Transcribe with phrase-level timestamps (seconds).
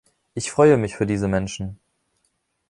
[0.33, 1.79] Ich freue mich für diese Menschen.